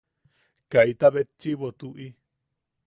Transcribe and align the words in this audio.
Kaita 0.71 1.07
betchiʼibo 1.13 1.67
tuʼi. 1.79 2.07